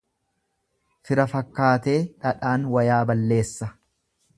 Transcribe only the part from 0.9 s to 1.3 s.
Fira